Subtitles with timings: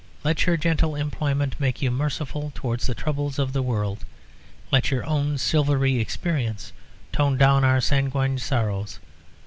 [0.23, 4.03] Let your gentle employment make you merciful towards the troubles of the world.
[4.71, 6.73] Let your own silvery experience
[7.11, 8.97] tone down our sanguine sorrows.